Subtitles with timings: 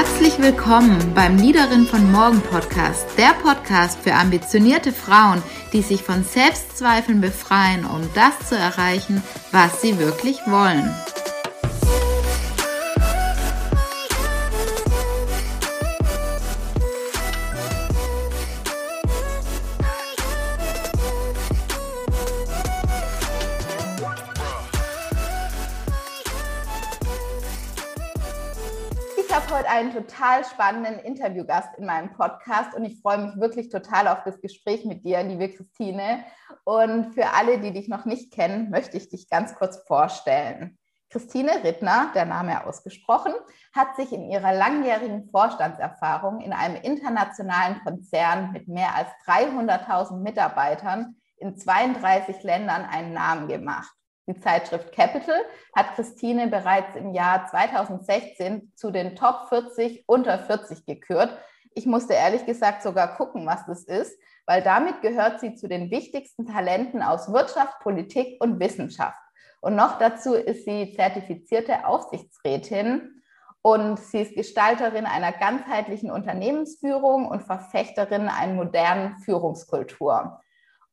[0.00, 5.42] Herzlich willkommen beim Liederin von Morgen Podcast, der Podcast für ambitionierte Frauen,
[5.74, 10.90] die sich von Selbstzweifeln befreien, um das zu erreichen, was sie wirklich wollen.
[29.70, 34.40] Einen total spannenden Interviewgast in meinem Podcast und ich freue mich wirklich total auf das
[34.40, 36.24] Gespräch mit dir, liebe Christine.
[36.64, 40.76] Und für alle, die dich noch nicht kennen, möchte ich dich ganz kurz vorstellen.
[41.08, 43.32] Christine Rittner, der Name ausgesprochen,
[43.72, 51.16] hat sich in ihrer langjährigen Vorstandserfahrung in einem internationalen Konzern mit mehr als 300.000 Mitarbeitern
[51.36, 53.92] in 32 Ländern einen Namen gemacht.
[54.30, 55.40] Die Zeitschrift Capital
[55.74, 61.36] hat Christine bereits im Jahr 2016 zu den Top 40 unter 40 gekürt.
[61.74, 65.90] Ich musste ehrlich gesagt sogar gucken, was das ist, weil damit gehört sie zu den
[65.90, 69.18] wichtigsten Talenten aus Wirtschaft, Politik und Wissenschaft.
[69.60, 73.20] Und noch dazu ist sie zertifizierte Aufsichtsrätin
[73.62, 80.40] und sie ist Gestalterin einer ganzheitlichen Unternehmensführung und Verfechterin einer modernen Führungskultur.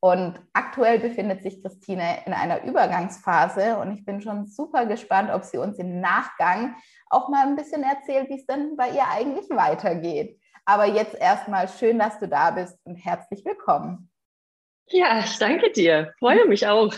[0.00, 5.44] Und aktuell befindet sich Christine in einer Übergangsphase und ich bin schon super gespannt, ob
[5.44, 6.76] sie uns im Nachgang
[7.10, 10.40] auch mal ein bisschen erzählt, wie es denn bei ihr eigentlich weitergeht.
[10.64, 14.10] Aber jetzt erstmal schön, dass du da bist und herzlich willkommen.
[14.86, 16.14] Ja, ich danke dir.
[16.18, 16.94] Freue mich auch.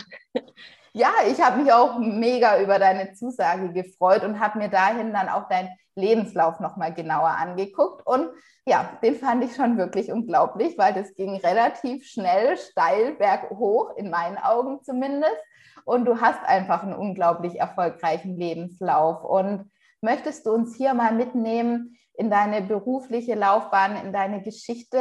[0.93, 5.29] Ja, ich habe mich auch mega über deine Zusage gefreut und habe mir dahin dann
[5.29, 8.05] auch dein Lebenslauf nochmal genauer angeguckt.
[8.05, 8.29] Und
[8.65, 14.09] ja, den fand ich schon wirklich unglaublich, weil das ging relativ schnell, steil berghoch, in
[14.09, 15.37] meinen Augen zumindest.
[15.85, 19.23] Und du hast einfach einen unglaublich erfolgreichen Lebenslauf.
[19.23, 24.99] Und möchtest du uns hier mal mitnehmen in deine berufliche Laufbahn, in deine Geschichte?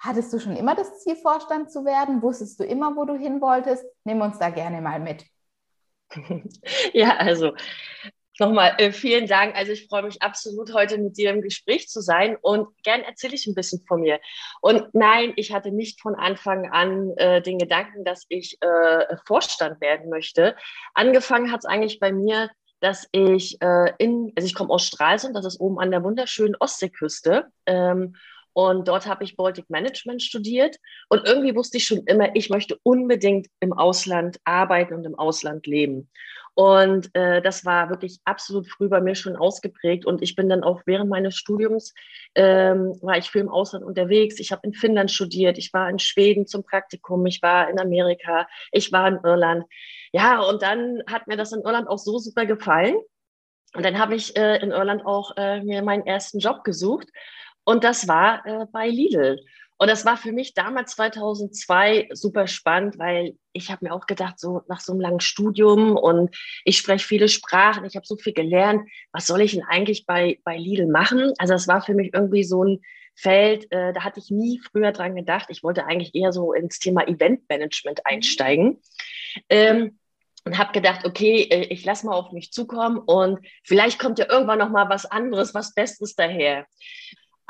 [0.00, 2.22] Hattest du schon immer das Ziel, Vorstand zu werden?
[2.22, 3.84] Wusstest du immer, wo du hin wolltest?
[4.04, 5.24] Nimm uns da gerne mal mit.
[6.92, 7.52] Ja, also
[8.40, 9.54] Nochmal äh, vielen Dank.
[9.54, 13.34] Also ich freue mich absolut, heute mit dir im Gespräch zu sein und gern erzähle
[13.34, 14.18] ich ein bisschen von mir.
[14.62, 19.82] Und nein, ich hatte nicht von Anfang an äh, den Gedanken, dass ich äh, Vorstand
[19.82, 20.56] werden möchte.
[20.94, 22.48] Angefangen hat es eigentlich bei mir,
[22.80, 26.56] dass ich äh, in, also ich komme aus Stralsund, das ist oben an der wunderschönen
[26.58, 27.48] Ostseeküste.
[27.66, 28.16] Ähm,
[28.52, 30.76] und dort habe ich Baltic Management studiert.
[31.08, 35.66] Und irgendwie wusste ich schon immer, ich möchte unbedingt im Ausland arbeiten und im Ausland
[35.66, 36.10] leben.
[36.54, 40.04] Und äh, das war wirklich absolut früh bei mir schon ausgeprägt.
[40.04, 41.94] Und ich bin dann auch während meines Studiums,
[42.34, 44.40] ähm, war ich viel im Ausland unterwegs.
[44.40, 48.48] Ich habe in Finnland studiert, ich war in Schweden zum Praktikum, ich war in Amerika,
[48.72, 49.64] ich war in Irland.
[50.12, 52.96] Ja, und dann hat mir das in Irland auch so super gefallen.
[53.74, 57.08] Und dann habe ich äh, in Irland auch äh, mir meinen ersten Job gesucht.
[57.64, 59.38] Und das war äh, bei Lidl.
[59.78, 64.38] Und das war für mich damals 2002 super spannend, weil ich habe mir auch gedacht,
[64.38, 68.34] so nach so einem langen Studium und ich spreche viele Sprachen, ich habe so viel
[68.34, 71.32] gelernt, was soll ich denn eigentlich bei, bei Lidl machen?
[71.38, 72.80] Also das war für mich irgendwie so ein
[73.14, 75.46] Feld, äh, da hatte ich nie früher dran gedacht.
[75.48, 78.04] Ich wollte eigentlich eher so ins Thema Eventmanagement mhm.
[78.04, 78.82] einsteigen.
[79.48, 79.98] Ähm,
[80.44, 84.30] und habe gedacht, okay, äh, ich lasse mal auf mich zukommen und vielleicht kommt ja
[84.30, 86.66] irgendwann noch mal was anderes, was Bestes daher.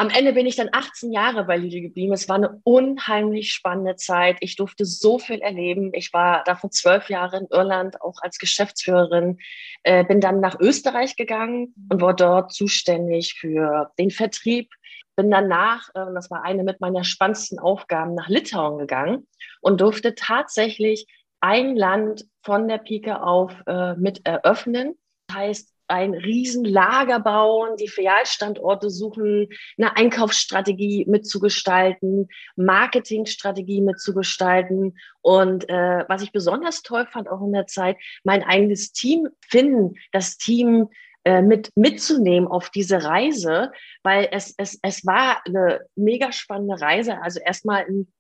[0.01, 2.15] Am Ende bin ich dann 18 Jahre bei Lidl geblieben.
[2.15, 4.39] Es war eine unheimlich spannende Zeit.
[4.41, 5.91] Ich durfte so viel erleben.
[5.93, 9.37] Ich war davon zwölf Jahre in Irland, auch als Geschäftsführerin.
[9.83, 14.71] Äh, bin dann nach Österreich gegangen und war dort zuständig für den Vertrieb.
[15.17, 19.29] Bin danach, äh, das war eine mit meiner spannendsten Aufgaben, nach Litauen gegangen
[19.61, 21.09] und durfte tatsächlich
[21.41, 24.95] ein Land von der Pike auf äh, mit eröffnen.
[25.27, 36.05] Das heißt, ein Riesenlager bauen, die Filialstandorte suchen, eine Einkaufsstrategie mitzugestalten, Marketingstrategie mitzugestalten und äh,
[36.09, 40.89] was ich besonders toll fand auch in der Zeit, mein eigenes Team finden, das Team
[41.25, 43.73] äh, mit mitzunehmen auf diese Reise,
[44.03, 47.21] weil es, es, es war eine mega spannende Reise.
[47.21, 48.11] Also erstmal in,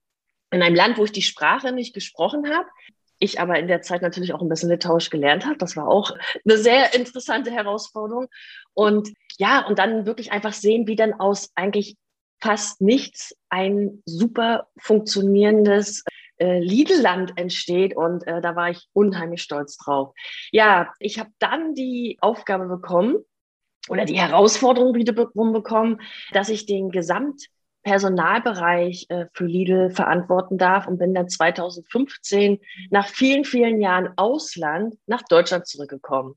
[0.50, 2.68] in einem Land, wo ich die Sprache nicht gesprochen habe,
[3.20, 5.58] ich aber in der Zeit natürlich auch ein bisschen Litauisch gelernt habe.
[5.58, 8.26] Das war auch eine sehr interessante Herausforderung.
[8.74, 11.96] Und ja, und dann wirklich einfach sehen, wie dann aus eigentlich
[12.40, 16.02] fast nichts ein super funktionierendes
[16.38, 17.94] äh, Lidl-Land entsteht.
[17.94, 20.14] Und äh, da war ich unheimlich stolz drauf.
[20.50, 23.24] Ja, ich habe dann die Aufgabe bekommen,
[23.88, 26.00] oder die Herausforderung wiederum bekommen,
[26.32, 27.46] dass ich den Gesamt
[27.82, 32.60] Personalbereich äh, für Lidl verantworten darf und bin dann 2015
[32.90, 36.34] nach vielen, vielen Jahren Ausland nach Deutschland zurückgekommen.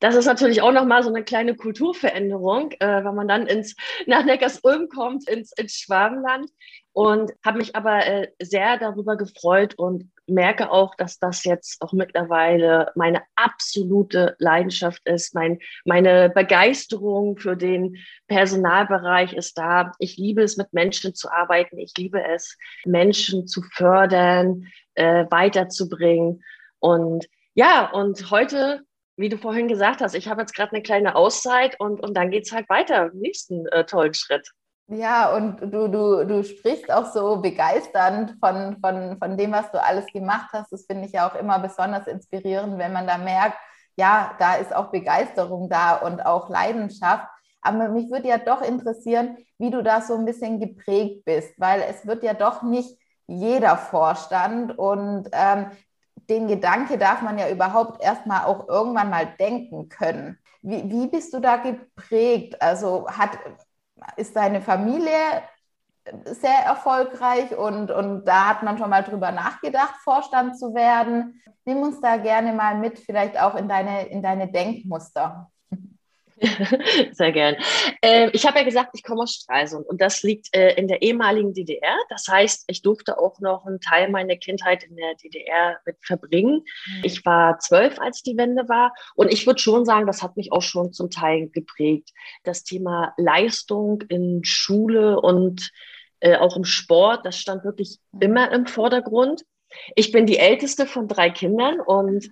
[0.00, 3.76] das ist natürlich auch nochmal so eine kleine Kulturveränderung, äh, wenn man dann ins,
[4.06, 6.50] nach Neckars-Ulm kommt, ins, ins Schwabenland.
[6.92, 11.92] Und habe mich aber äh, sehr darüber gefreut und merke auch, dass das jetzt auch
[11.92, 15.34] mittlerweile meine absolute Leidenschaft ist.
[15.34, 17.96] Mein, meine Begeisterung für den
[18.28, 19.92] Personalbereich ist da.
[19.98, 21.78] Ich liebe es, mit Menschen zu arbeiten.
[21.78, 22.56] Ich liebe es,
[22.86, 26.42] Menschen zu fördern, äh, weiterzubringen.
[26.78, 28.84] Und ja, und heute
[29.20, 32.30] wie du vorhin gesagt hast, ich habe jetzt gerade eine kleine Auszeit und, und dann
[32.30, 34.48] geht es halt weiter nächsten äh, tollen Schritt.
[34.92, 39.80] Ja, und du, du, du sprichst auch so begeisternd von, von, von dem, was du
[39.80, 40.72] alles gemacht hast.
[40.72, 43.56] Das finde ich ja auch immer besonders inspirierend, wenn man da merkt,
[43.96, 47.24] ja, da ist auch Begeisterung da und auch Leidenschaft.
[47.62, 51.82] Aber mich würde ja doch interessieren, wie du da so ein bisschen geprägt bist, weil
[51.88, 52.98] es wird ja doch nicht
[53.28, 55.66] jeder Vorstand und ähm,
[56.28, 60.38] den Gedanke darf man ja überhaupt erstmal auch irgendwann mal denken können.
[60.62, 62.60] Wie, wie bist du da geprägt?
[62.60, 63.38] Also hat,
[64.16, 65.42] ist deine Familie
[66.24, 71.42] sehr erfolgreich und, und da hat man schon mal drüber nachgedacht, Vorstand zu werden.
[71.64, 75.50] Nimm uns da gerne mal mit, vielleicht auch in deine, in deine Denkmuster.
[77.12, 77.56] Sehr gern.
[78.00, 81.02] Äh, ich habe ja gesagt, ich komme aus Stralsund und das liegt äh, in der
[81.02, 81.96] ehemaligen DDR.
[82.08, 86.64] Das heißt, ich durfte auch noch einen Teil meiner Kindheit in der DDR mit verbringen.
[86.86, 87.04] Mhm.
[87.04, 90.52] Ich war zwölf, als die Wende war und ich würde schon sagen, das hat mich
[90.52, 92.10] auch schon zum Teil geprägt.
[92.44, 95.70] Das Thema Leistung in Schule und
[96.20, 98.22] äh, auch im Sport, das stand wirklich mhm.
[98.22, 99.42] immer im Vordergrund.
[99.94, 102.30] Ich bin die älteste von drei Kindern und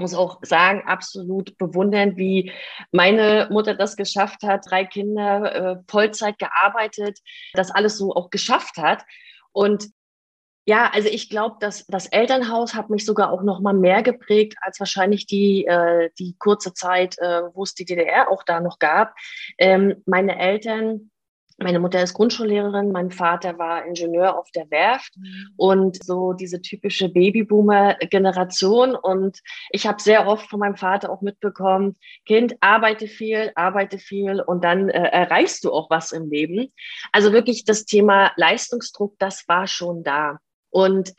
[0.00, 2.52] muss auch sagen, absolut bewundern, wie
[2.92, 7.18] meine Mutter das geschafft hat, drei Kinder, äh, Vollzeit gearbeitet,
[7.52, 9.04] das alles so auch geschafft hat.
[9.52, 9.88] Und
[10.68, 14.56] ja, also ich glaube, dass das Elternhaus hat mich sogar auch noch mal mehr geprägt
[14.60, 18.78] als wahrscheinlich die äh, die kurze Zeit, äh, wo es die DDR auch da noch
[18.78, 19.14] gab.
[19.56, 21.10] Ähm, meine Eltern
[21.58, 25.50] meine Mutter ist Grundschullehrerin, mein Vater war Ingenieur auf der Werft mhm.
[25.56, 28.94] und so diese typische Babyboomer-Generation.
[28.94, 29.40] Und
[29.70, 31.96] ich habe sehr oft von meinem Vater auch mitbekommen,
[32.26, 36.72] Kind, arbeite viel, arbeite viel und dann äh, erreichst du auch was im Leben.
[37.10, 40.38] Also wirklich das Thema Leistungsdruck, das war schon da.
[40.70, 41.12] Und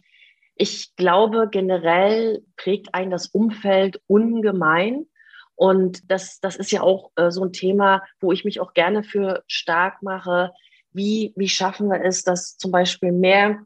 [0.55, 5.05] ich glaube, generell prägt ein das Umfeld ungemein.
[5.59, 9.03] Und das, das ist ja auch äh, so ein Thema, wo ich mich auch gerne
[9.03, 10.53] für stark mache.
[10.93, 13.59] Wie, wie schaffen wir es, dass zum Beispiel mehr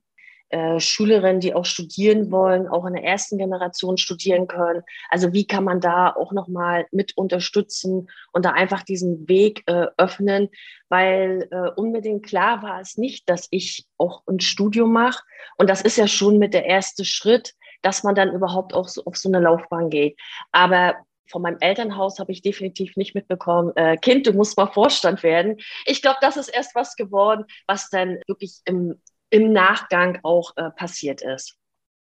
[0.49, 4.81] äh, Schülerinnen, die auch studieren wollen, auch in der ersten Generation studieren können.
[5.11, 9.85] Also wie kann man da auch nochmal mit unterstützen und da einfach diesen Weg äh,
[9.95, 10.49] öffnen,
[10.89, 15.21] weil äh, unbedingt klar war es nicht, dass ich auch ein Studium mache.
[15.59, 17.53] Und das ist ja schon mit der erste Schritt,
[17.83, 20.19] dass man dann überhaupt auch so auf so eine Laufbahn geht.
[20.51, 20.95] Aber
[21.29, 25.57] von meinem Elternhaus habe ich definitiv nicht mitbekommen, äh, Kind, du musst mal Vorstand werden.
[25.85, 30.69] Ich glaube, das ist erst was geworden, was dann wirklich im, im Nachgang auch äh,
[30.71, 31.57] passiert ist.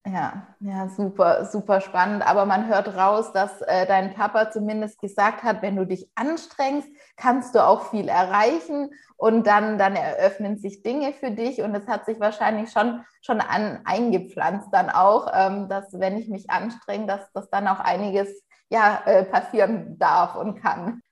[0.06, 2.26] Ja, ja, super, super spannend.
[2.26, 6.88] Aber man hört raus, dass äh, dein Papa zumindest gesagt hat, wenn du dich anstrengst,
[7.16, 11.60] kannst du auch viel erreichen und dann, dann eröffnen sich Dinge für dich.
[11.60, 16.28] Und es hat sich wahrscheinlich schon, schon an, eingepflanzt dann auch, ähm, dass wenn ich
[16.28, 21.02] mich anstrenge, dass, dass dann auch einiges ja, äh, passieren darf und kann.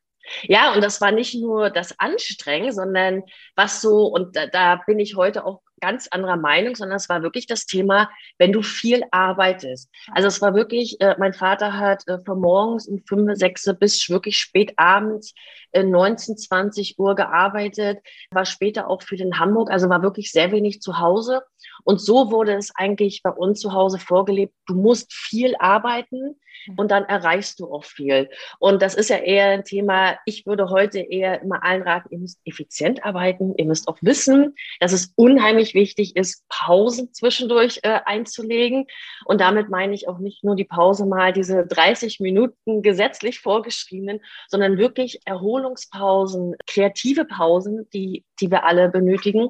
[0.42, 3.22] Ja, und das war nicht nur das Anstrengen, sondern
[3.56, 7.22] was so, und da, da, bin ich heute auch ganz anderer Meinung, sondern es war
[7.22, 9.90] wirklich das Thema, wenn du viel arbeitest.
[10.12, 14.08] Also es war wirklich, äh, mein Vater hat äh, von morgens um 5, 6 bis
[14.08, 15.34] wirklich spät abends
[15.72, 17.98] äh, 19, 20 Uhr gearbeitet,
[18.30, 21.42] war später auch für den Hamburg, also war wirklich sehr wenig zu Hause.
[21.84, 26.36] Und so wurde es eigentlich bei uns zu Hause vorgelebt, du musst viel arbeiten,
[26.76, 28.28] und dann erreichst du auch viel.
[28.58, 32.18] Und das ist ja eher ein Thema, ich würde heute eher immer allen raten, ihr
[32.18, 38.00] müsst effizient arbeiten, ihr müsst auch wissen, dass es unheimlich wichtig ist, Pausen zwischendurch äh,
[38.04, 38.86] einzulegen.
[39.24, 44.20] Und damit meine ich auch nicht nur die Pause mal diese 30 Minuten gesetzlich vorgeschriebenen,
[44.48, 49.48] sondern wirklich Erholungspausen, kreative Pausen, die, die wir alle benötigen.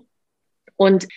[0.76, 1.08] Und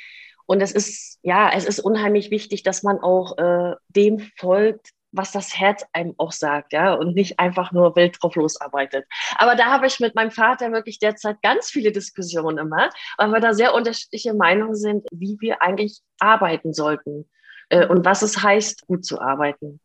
[0.47, 5.31] und es ist, ja, es ist unheimlich wichtig, dass man auch äh, dem folgt, was
[5.31, 9.05] das Herz einem auch sagt, ja, und nicht einfach nur wild drauf losarbeitet.
[9.35, 13.39] Aber da habe ich mit meinem Vater wirklich derzeit ganz viele Diskussionen immer, weil wir
[13.39, 17.29] da sehr unterschiedliche Meinungen sind, wie wir eigentlich arbeiten sollten
[17.69, 19.79] äh, und was es heißt, gut zu arbeiten.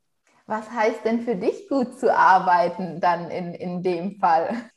[0.47, 4.71] Was heißt denn für dich gut zu arbeiten dann in, in dem Fall?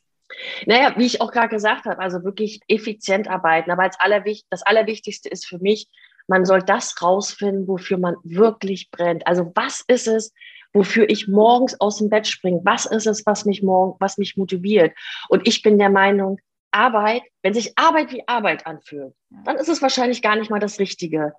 [0.65, 3.71] Naja, wie ich auch gerade gesagt habe, also wirklich effizient arbeiten.
[3.71, 5.87] Aber als Allerwicht das Allerwichtigste ist für mich,
[6.29, 9.25] man soll das rausfinden, wofür man wirklich brennt.
[9.27, 10.33] Also was ist es,
[10.73, 12.61] wofür ich morgens aus dem Bett springe.
[12.63, 14.93] Was ist es, was mich morgen, was mich motiviert?
[15.27, 16.39] Und ich bin der Meinung,
[16.71, 20.79] Arbeit, wenn sich Arbeit wie Arbeit anfühlt, dann ist es wahrscheinlich gar nicht mal das
[20.79, 21.33] Richtige.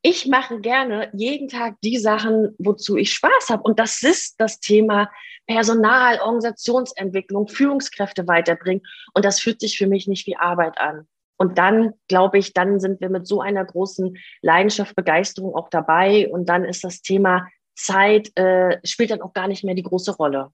[0.00, 3.64] Ich mache gerne jeden Tag die Sachen, wozu ich Spaß habe.
[3.64, 5.10] Und das ist das Thema
[5.48, 8.82] Personal, Organisationsentwicklung, Führungskräfte weiterbringen.
[9.12, 11.08] Und das fühlt sich für mich nicht wie Arbeit an.
[11.36, 16.28] Und dann, glaube ich, dann sind wir mit so einer großen Leidenschaft, Begeisterung auch dabei.
[16.30, 20.16] Und dann ist das Thema Zeit, äh, spielt dann auch gar nicht mehr die große
[20.16, 20.50] Rolle.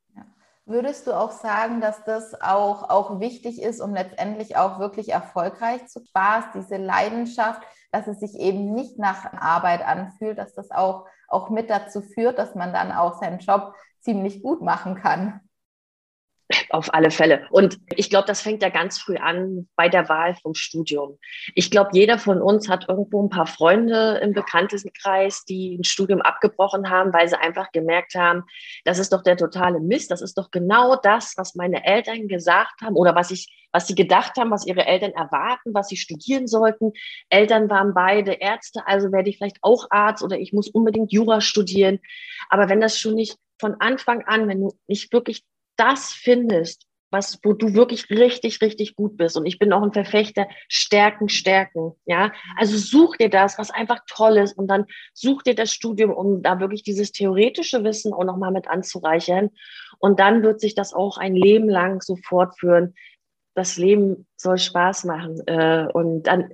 [0.64, 5.86] Würdest du auch sagen, dass das auch, auch wichtig ist, um letztendlich auch wirklich erfolgreich
[5.88, 11.06] zu Spaß, diese Leidenschaft, dass es sich eben nicht nach Arbeit anfühlt, dass das auch,
[11.28, 15.40] auch mit dazu führt, dass man dann auch seinen Job ziemlich gut machen kann?
[16.70, 17.46] Auf alle Fälle.
[17.50, 21.18] Und ich glaube, das fängt ja ganz früh an bei der Wahl vom Studium.
[21.54, 26.20] Ich glaube, jeder von uns hat irgendwo ein paar Freunde im Bekanntenkreis, die ein Studium
[26.20, 28.44] abgebrochen haben, weil sie einfach gemerkt haben,
[28.84, 30.10] das ist doch der totale Mist.
[30.10, 33.94] Das ist doch genau das, was meine Eltern gesagt haben oder was ich, was sie
[33.94, 36.92] gedacht haben, was ihre Eltern erwarten, was sie studieren sollten.
[37.28, 41.40] Eltern waren beide Ärzte, also werde ich vielleicht auch Arzt oder ich muss unbedingt Jura
[41.40, 42.00] studieren.
[42.48, 45.44] Aber wenn das schon nicht von Anfang an, wenn du nicht wirklich
[45.82, 49.36] das findest, was, wo du wirklich richtig, richtig gut bist.
[49.36, 51.92] Und ich bin auch ein Verfechter, Stärken, Stärken.
[52.06, 54.56] Ja, also such dir das, was einfach toll ist.
[54.56, 58.68] Und dann such dir das Studium, um da wirklich dieses theoretische Wissen auch nochmal mit
[58.68, 59.50] anzureichern.
[59.98, 62.94] Und dann wird sich das auch ein Leben lang so fortführen.
[63.54, 65.42] Das Leben soll Spaß machen.
[65.46, 66.48] Äh, und dann,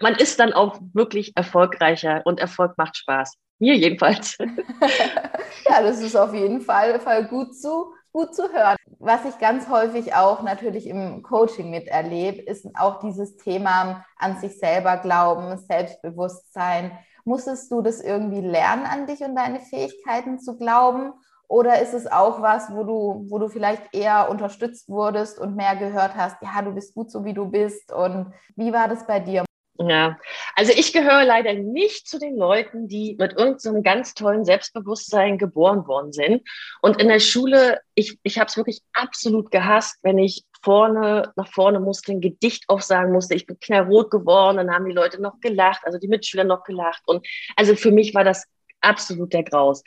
[0.00, 3.36] man ist dann auch wirklich erfolgreicher und Erfolg macht Spaß.
[3.58, 4.36] Mir jedenfalls.
[5.68, 8.76] ja, das ist auf jeden Fall, Fall gut zu gut zu hören.
[9.00, 14.58] Was ich ganz häufig auch natürlich im Coaching miterlebe, ist auch dieses Thema an sich
[14.58, 16.92] selber glauben, Selbstbewusstsein.
[17.24, 21.12] Musstest du das irgendwie lernen, an dich und deine Fähigkeiten zu glauben?
[21.48, 25.76] Oder ist es auch was, wo du, wo du vielleicht eher unterstützt wurdest und mehr
[25.76, 27.92] gehört hast, ja, du bist gut so, wie du bist?
[27.92, 29.44] Und wie war das bei dir?
[29.76, 30.18] Ja,
[30.54, 35.36] also ich gehöre leider nicht zu den Leuten, die mit irgendeinem so ganz tollen Selbstbewusstsein
[35.36, 36.48] geboren worden sind.
[36.80, 41.48] Und in der Schule, ich, ich habe es wirklich absolut gehasst, wenn ich vorne nach
[41.48, 43.34] vorne musste, ein Gedicht aufsagen musste.
[43.34, 47.02] Ich bin knallrot geworden, dann haben die Leute noch gelacht, also die Mitschüler noch gelacht.
[47.06, 47.26] Und
[47.56, 48.46] also für mich war das
[48.80, 49.82] absolut der Graus.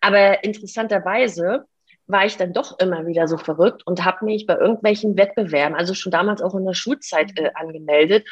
[0.00, 1.66] Aber interessanterweise
[2.06, 5.94] war ich dann doch immer wieder so verrückt und habe mich bei irgendwelchen Wettbewerben, also
[5.94, 8.28] schon damals auch in der Schulzeit äh, angemeldet,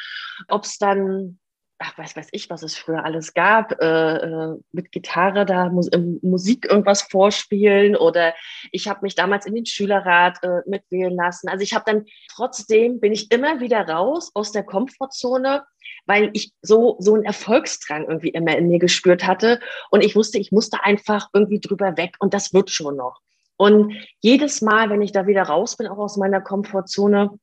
[0.47, 1.39] ob es dann
[1.79, 5.89] ach, weiß weiß ich, was es früher alles gab, äh, äh mit Gitarre da Mus
[6.21, 8.33] Musik irgendwas vorspielen oder
[8.71, 11.49] ich habe mich damals in den Schülerrat äh, mitwählen lassen.
[11.49, 15.63] Also ich habe dann trotzdem bin ich immer wieder raus aus der Komfortzone,
[16.05, 19.59] weil ich so so einen Erfolgsdrang irgendwie immer in mir gespürt hatte
[19.91, 23.21] und ich wusste, ich musste einfach irgendwie drüber weg und das wird schon noch.
[23.57, 27.39] Und jedes Mal, wenn ich da wieder raus bin, auch aus meiner Komfortzone,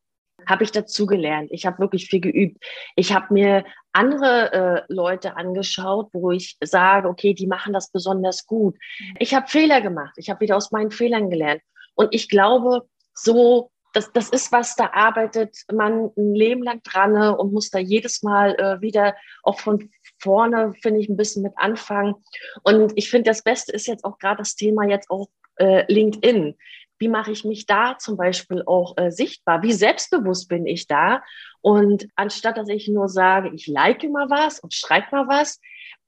[0.46, 1.50] habe ich dazu gelernt.
[1.52, 2.62] Ich habe wirklich viel geübt.
[2.96, 8.46] Ich habe mir andere äh, Leute angeschaut, wo ich sage, okay, die machen das besonders
[8.46, 8.76] gut.
[9.18, 10.14] Ich habe Fehler gemacht.
[10.16, 11.62] Ich habe wieder aus meinen Fehlern gelernt.
[11.94, 17.12] Und ich glaube, so, das, das ist was, da arbeitet man ein Leben lang dran
[17.12, 21.42] ne, und muss da jedes Mal äh, wieder auch von vorne, finde ich, ein bisschen
[21.42, 22.14] mit anfangen.
[22.62, 25.28] Und ich finde, das Beste ist jetzt auch gerade das Thema jetzt auch
[25.62, 26.56] äh, LinkedIn.
[26.98, 29.62] Wie mache ich mich da zum Beispiel auch äh, sichtbar?
[29.62, 31.22] Wie selbstbewusst bin ich da?
[31.60, 35.60] Und anstatt dass ich nur sage, ich like mal was und schreibe mal was,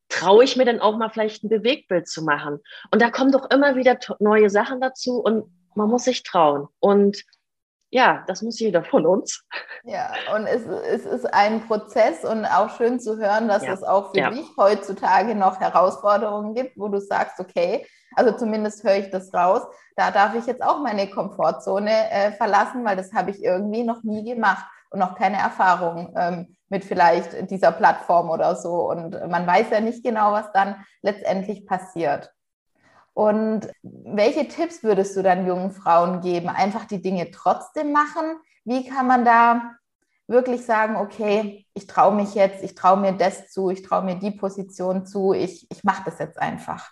[0.08, 2.60] traue ich mir dann auch mal vielleicht ein Bewegtbild zu machen.
[2.90, 5.44] Und da kommen doch immer wieder neue Sachen dazu und
[5.74, 6.68] man muss sich trauen.
[6.78, 7.24] Und
[7.90, 9.44] ja, das muss jeder von uns.
[9.84, 13.72] Ja, und es, es ist ein Prozess und auch schön zu hören, dass ja.
[13.72, 14.30] es auch für ja.
[14.30, 19.62] dich heutzutage noch Herausforderungen gibt, wo du sagst, okay, also zumindest höre ich das raus,
[19.96, 24.02] da darf ich jetzt auch meine Komfortzone äh, verlassen, weil das habe ich irgendwie noch
[24.02, 28.90] nie gemacht und noch keine Erfahrung ähm, mit vielleicht dieser Plattform oder so.
[28.90, 32.32] Und man weiß ja nicht genau, was dann letztendlich passiert.
[33.12, 36.48] Und welche Tipps würdest du dann jungen Frauen geben?
[36.48, 38.36] Einfach die Dinge trotzdem machen?
[38.64, 39.76] Wie kann man da
[40.26, 44.16] wirklich sagen, okay, ich traue mich jetzt, ich traue mir das zu, ich traue mir
[44.16, 46.90] die Position zu, ich, ich mache das jetzt einfach?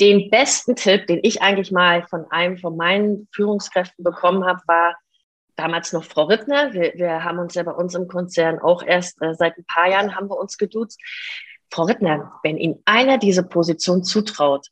[0.00, 4.96] Den besten Tipp, den ich eigentlich mal von einem von meinen Führungskräften bekommen habe, war
[5.56, 6.72] damals noch Frau Rittner.
[6.72, 9.90] Wir, wir haben uns ja bei uns im Konzern auch erst äh, seit ein paar
[9.90, 10.98] Jahren haben wir uns geduzt.
[11.70, 14.68] Frau Rittner, wenn Ihnen einer diese Position zutraut,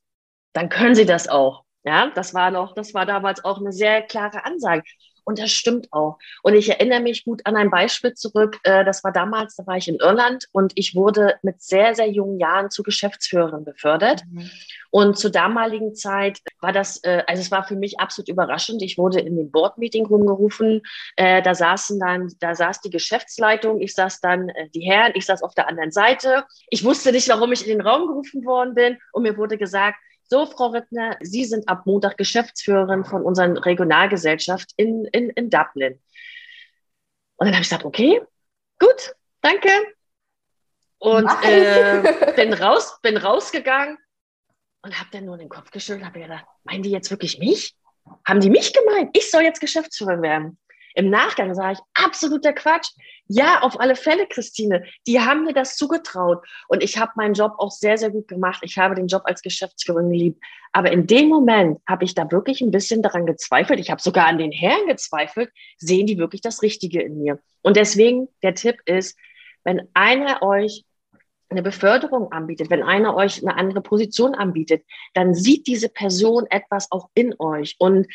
[0.53, 1.65] dann können Sie das auch.
[1.85, 4.83] Ja, das war noch, das war damals auch eine sehr klare Ansage.
[5.29, 6.17] Und das stimmt auch.
[6.43, 8.59] Und ich erinnere mich gut an ein Beispiel zurück.
[8.63, 12.09] Äh, das war damals, da war ich in Irland und ich wurde mit sehr, sehr
[12.09, 14.23] jungen Jahren zu Geschäftsführerin befördert.
[14.31, 14.51] Mhm.
[14.91, 18.81] Und zur damaligen Zeit war das, äh, also es war für mich absolut überraschend.
[18.81, 20.81] Ich wurde in den Board-Meeting rumgerufen.
[21.17, 25.43] Äh, da saßen dann, da saß die Geschäftsleitung, ich saß dann die Herren, ich saß
[25.43, 26.47] auf der anderen Seite.
[26.71, 28.97] Ich wusste nicht, warum ich in den Raum gerufen worden bin.
[29.13, 34.73] Und mir wurde gesagt, so, Frau Rittner, Sie sind ab Montag Geschäftsführerin von unserer Regionalgesellschaft
[34.77, 36.01] in, in, in Dublin.
[37.37, 38.21] Und dann habe ich gesagt, okay,
[38.79, 39.71] gut, danke.
[40.99, 43.97] Und äh, bin, raus, bin rausgegangen
[44.83, 47.75] und habe dann nur den Kopf geschüttelt und habe gedacht, meinen die jetzt wirklich mich?
[48.27, 49.17] Haben die mich gemeint?
[49.17, 50.59] Ich soll jetzt Geschäftsführerin werden.
[50.99, 52.89] Im Nachgang sage ich, absoluter Quatsch.
[53.29, 54.83] Ja, auf alle Fälle, Christine.
[55.07, 56.45] Die haben mir das zugetraut.
[56.67, 58.63] Und ich habe meinen Job auch sehr, sehr gut gemacht.
[58.63, 60.43] Ich habe den Job als Geschäftsführerin geliebt.
[60.73, 63.79] Aber in dem Moment habe ich da wirklich ein bisschen daran gezweifelt.
[63.79, 65.53] Ich habe sogar an den Herren gezweifelt.
[65.77, 67.39] Sehen die wirklich das Richtige in mir?
[67.63, 69.17] Und deswegen, der Tipp ist,
[69.63, 70.85] wenn einer euch
[71.49, 76.91] eine Beförderung anbietet, wenn einer euch eine andere Position anbietet, dann sieht diese Person etwas
[76.91, 77.77] auch in euch.
[77.79, 78.09] Und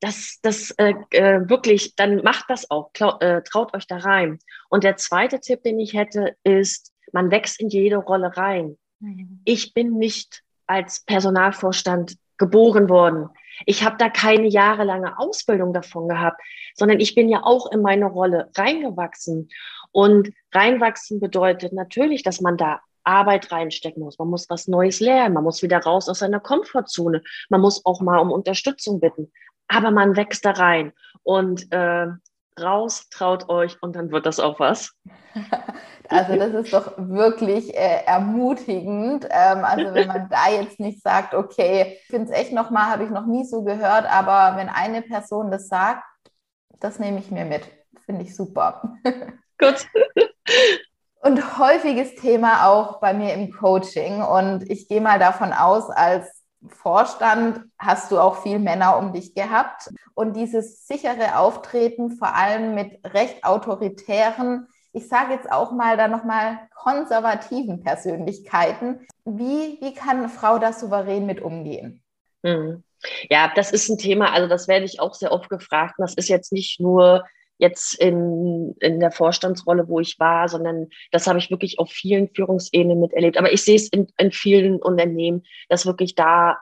[0.00, 2.90] das, das äh, äh, wirklich, dann macht das auch,
[3.20, 4.38] äh, traut euch da rein.
[4.68, 8.78] Und der zweite Tipp, den ich hätte, ist, man wächst in jede Rolle rein.
[9.00, 9.40] Mhm.
[9.44, 13.28] Ich bin nicht als Personalvorstand geboren worden.
[13.66, 16.40] Ich habe da keine jahrelange Ausbildung davon gehabt,
[16.74, 19.50] sondern ich bin ja auch in meine Rolle reingewachsen.
[19.92, 24.18] Und reinwachsen bedeutet natürlich, dass man da Arbeit reinstecken muss.
[24.18, 25.34] Man muss was Neues lernen.
[25.34, 27.22] Man muss wieder raus aus seiner Komfortzone.
[27.48, 29.32] Man muss auch mal um Unterstützung bitten.
[29.72, 32.06] Aber man wächst da rein und äh,
[32.60, 34.92] raus, traut euch und dann wird das auch was.
[36.12, 39.28] Also das ist doch wirklich äh, ermutigend.
[39.30, 43.04] Ähm, also wenn man da jetzt nicht sagt, okay, ich finde es echt nochmal, habe
[43.04, 46.02] ich noch nie so gehört, aber wenn eine Person das sagt,
[46.80, 47.62] das nehme ich mir mit.
[48.06, 48.96] Finde ich super.
[49.58, 49.86] Gut.
[51.22, 54.20] Und häufiges Thema auch bei mir im Coaching.
[54.20, 59.34] Und ich gehe mal davon aus, als Vorstand hast du auch viel Männer um dich
[59.34, 59.88] gehabt.
[60.14, 66.08] Und dieses sichere Auftreten, vor allem mit recht autoritären, ich sage jetzt auch mal da
[66.08, 69.06] nochmal konservativen Persönlichkeiten.
[69.24, 72.02] Wie, wie kann Frau da souverän mit umgehen?
[72.44, 72.82] Hm.
[73.30, 75.94] Ja, das ist ein Thema, also das werde ich auch sehr oft gefragt.
[75.98, 77.24] Das ist jetzt nicht nur
[77.60, 82.28] jetzt in, in der Vorstandsrolle, wo ich war, sondern das habe ich wirklich auf vielen
[82.34, 83.38] Führungsebenen miterlebt.
[83.38, 86.58] Aber ich sehe es in, in vielen Unternehmen, dass wirklich da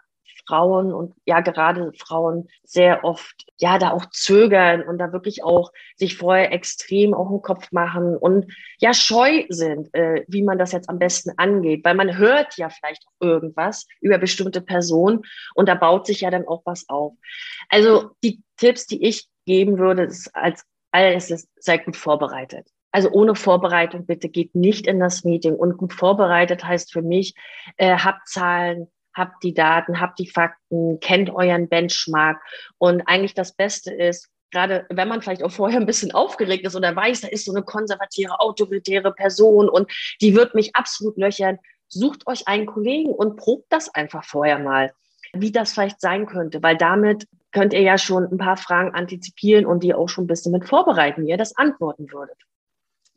[0.48, 5.72] Frauen und ja gerade Frauen sehr oft ja da auch zögern und da wirklich auch
[5.96, 10.72] sich vorher extrem auf den Kopf machen und ja scheu sind, äh, wie man das
[10.72, 15.20] jetzt am besten angeht, weil man hört ja vielleicht auch irgendwas über bestimmte Personen
[15.54, 17.12] und da baut sich ja dann auch was auf.
[17.68, 22.66] Also die Tipps, die ich geben würde, ist als alles ist, seid gut vorbereitet.
[22.90, 25.54] Also ohne Vorbereitung bitte geht nicht in das Meeting.
[25.54, 27.34] Und gut vorbereitet heißt für mich,
[27.76, 32.40] äh, habt Zahlen, habt die Daten, habt die Fakten, kennt euren Benchmark.
[32.78, 36.76] Und eigentlich das Beste ist, gerade wenn man vielleicht auch vorher ein bisschen aufgeregt ist
[36.76, 41.58] oder weiß, da ist so eine konservative, autoritäre Person und die wird mich absolut löchern,
[41.88, 44.92] sucht euch einen Kollegen und probt das einfach vorher mal,
[45.32, 49.66] wie das vielleicht sein könnte, weil damit könnt ihr ja schon ein paar Fragen antizipieren
[49.66, 52.36] und die auch schon ein bisschen mit vorbereiten, wie ihr das antworten würdet.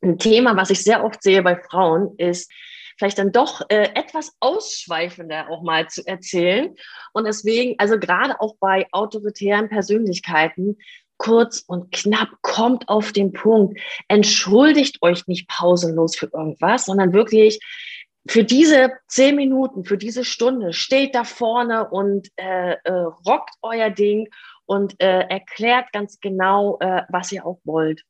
[0.02, 2.52] Ein Thema, was ich sehr oft sehe bei Frauen, ist
[2.98, 6.76] vielleicht dann doch äh, etwas ausschweifender auch mal zu erzählen.
[7.14, 10.78] Und deswegen, also gerade auch bei autoritären Persönlichkeiten,
[11.18, 13.80] kurz und knapp, kommt auf den Punkt.
[14.08, 17.60] Entschuldigt euch nicht pausenlos für irgendwas, sondern wirklich
[18.28, 22.92] für diese zehn Minuten, für diese Stunde steht da vorne und äh, äh,
[23.26, 24.30] rockt euer Ding
[24.66, 28.04] und äh, erklärt ganz genau, äh, was ihr auch wollt.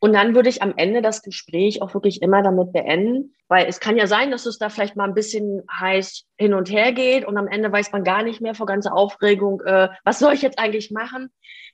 [0.00, 3.80] Und dann würde ich am Ende das Gespräch auch wirklich immer damit beenden, weil es
[3.80, 7.24] kann ja sein, dass es da vielleicht mal ein bisschen heiß hin und her geht
[7.24, 10.42] und am Ende weiß man gar nicht mehr vor ganzer Aufregung, äh, was soll ich
[10.42, 11.30] jetzt eigentlich machen?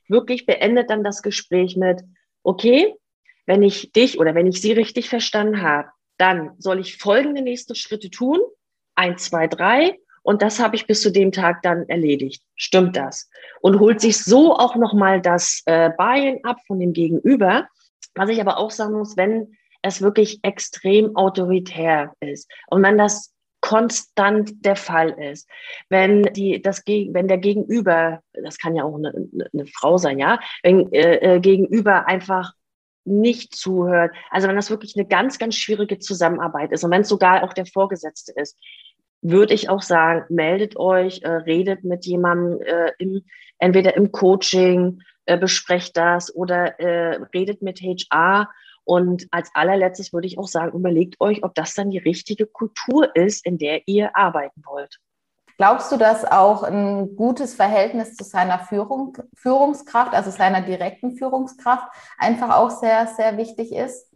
[0.07, 2.01] Wirklich beendet dann das Gespräch mit,
[2.41, 2.95] okay,
[3.45, 7.75] wenn ich dich oder wenn ich sie richtig verstanden habe, dann soll ich folgende nächste
[7.75, 8.39] Schritte tun.
[8.95, 9.99] Eins, zwei, drei.
[10.23, 12.43] Und das habe ich bis zu dem Tag dann erledigt.
[12.55, 13.29] Stimmt das?
[13.61, 17.67] Und holt sich so auch nochmal das äh, Buy-in ab von dem Gegenüber.
[18.15, 23.35] Was ich aber auch sagen muss, wenn es wirklich extrem autoritär ist und wenn das
[23.61, 25.49] konstant der Fall ist.
[25.89, 29.13] Wenn die, das, wenn der Gegenüber, das kann ja auch eine,
[29.53, 32.53] eine Frau sein, ja, wenn äh, äh Gegenüber einfach
[33.05, 34.11] nicht zuhört.
[34.31, 37.53] Also wenn das wirklich eine ganz, ganz schwierige Zusammenarbeit ist und wenn es sogar auch
[37.53, 38.57] der Vorgesetzte ist,
[39.21, 43.23] würde ich auch sagen, meldet euch, äh, redet mit jemandem äh, im,
[43.57, 48.49] entweder im Coaching äh, besprecht das oder äh, redet mit HR.
[48.83, 53.15] Und als allerletztes würde ich auch sagen, überlegt euch, ob das dann die richtige Kultur
[53.15, 54.99] ist, in der ihr arbeiten wollt.
[55.57, 61.87] Glaubst du, dass auch ein gutes Verhältnis zu seiner Führung, Führungskraft, also seiner direkten Führungskraft,
[62.17, 64.11] einfach auch sehr, sehr wichtig ist?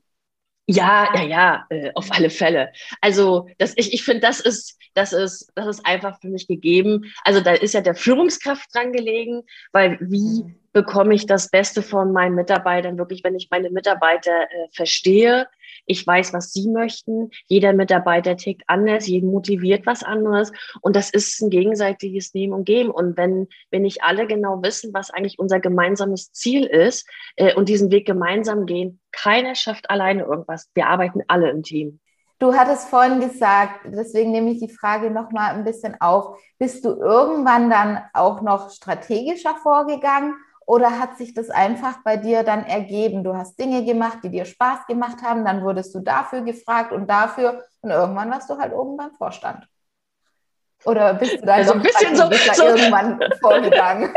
[0.72, 2.72] Ja, ja, ja, äh, auf alle Fälle.
[3.02, 7.12] Also das, ich, ich finde, das ist, das ist, das ist einfach für mich gegeben.
[7.24, 10.56] Also da ist ja der Führungskraft dran gelegen, weil wie mhm.
[10.72, 15.48] Bekomme ich das Beste von meinen Mitarbeitern wirklich, wenn ich meine Mitarbeiter äh, verstehe,
[15.86, 17.32] ich weiß, was sie möchten.
[17.48, 20.52] Jeder Mitarbeiter tickt anders, jeden motiviert was anderes.
[20.82, 22.92] Und das ist ein gegenseitiges Nehmen und Geben.
[22.92, 27.70] Und wenn wenn nicht alle genau wissen, was eigentlich unser gemeinsames Ziel ist äh, und
[27.70, 30.70] diesen Weg gemeinsam gehen, keiner schafft alleine irgendwas.
[30.74, 32.00] Wir arbeiten alle im Team.
[32.40, 36.40] Du hattest vorhin gesagt, deswegen nehme ich die Frage nochmal ein bisschen auf.
[36.58, 40.36] Bist du irgendwann dann auch noch strategischer vorgegangen
[40.70, 43.24] oder hat sich das einfach bei dir dann ergeben?
[43.24, 47.10] Du hast Dinge gemacht, die dir Spaß gemacht haben, dann wurdest du dafür gefragt und
[47.10, 49.68] dafür und irgendwann warst du halt oben beim Vorstand.
[50.86, 54.14] Oder bist du da so ein bisschen so, so irgendwann vorgegangen?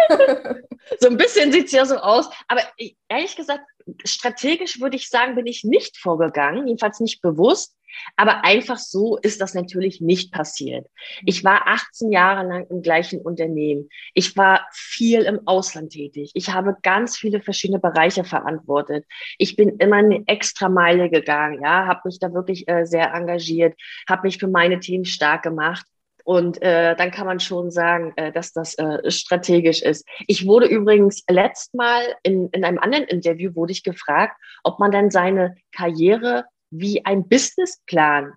[1.00, 2.30] so ein bisschen sieht es ja so aus.
[2.48, 2.62] Aber
[3.08, 3.64] ehrlich gesagt,
[4.04, 7.76] strategisch würde ich sagen, bin ich nicht vorgegangen, jedenfalls nicht bewusst.
[8.16, 10.86] Aber einfach so ist das natürlich nicht passiert.
[11.26, 13.88] Ich war 18 Jahre lang im gleichen Unternehmen.
[14.14, 16.30] Ich war viel im Ausland tätig.
[16.34, 19.04] Ich habe ganz viele verschiedene Bereiche verantwortet.
[19.38, 23.74] Ich bin immer eine extra Meile gegangen, ja, habe mich da wirklich äh, sehr engagiert,
[24.08, 25.84] habe mich für meine Themen stark gemacht.
[26.24, 30.06] Und äh, dann kann man schon sagen, äh, dass das äh, strategisch ist.
[30.26, 34.90] Ich wurde übrigens letzt Mal in, in einem anderen Interview wurde ich gefragt, ob man
[34.90, 38.32] dann seine Karriere wie ein Businessplan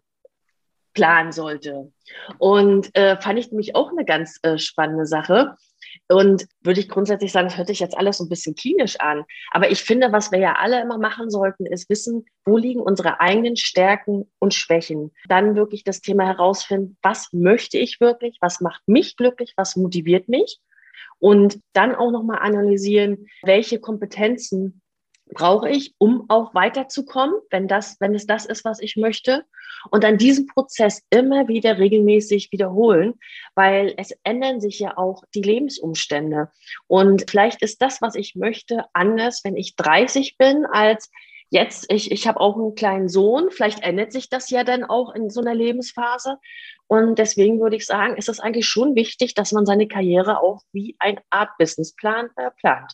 [0.93, 1.91] planen sollte.
[2.39, 5.56] Und äh, fand ich nämlich auch eine ganz äh, spannende Sache.
[6.08, 9.24] Und würde ich grundsätzlich sagen, das hört sich jetzt alles so ein bisschen klinisch an.
[9.52, 13.20] Aber ich finde, was wir ja alle immer machen sollten, ist wissen, wo liegen unsere
[13.20, 15.12] eigenen Stärken und Schwächen.
[15.28, 20.30] Dann wirklich das Thema herausfinden, was möchte ich wirklich, was macht mich glücklich, was motiviert
[20.30, 20.60] mich.
[21.20, 24.82] Und dann auch nochmal analysieren, welche Kompetenzen
[25.34, 29.46] brauche ich, um auch weiterzukommen, wenn das, wenn es das ist, was ich möchte.
[29.92, 33.16] Und dann diesen Prozess immer wieder regelmäßig wiederholen,
[33.54, 36.52] weil es ändern sich ja auch die Lebensumstände.
[36.88, 41.10] Und vielleicht ist das, was ich möchte, anders, wenn ich 30 bin, als
[41.50, 41.92] jetzt.
[41.92, 43.52] Ich, ich habe auch einen kleinen Sohn.
[43.52, 46.38] Vielleicht ändert sich das ja dann auch in so einer Lebensphase.
[46.88, 50.62] Und deswegen würde ich sagen, ist es eigentlich schon wichtig, dass man seine Karriere auch
[50.72, 52.94] wie eine Art Businessplan äh, plant.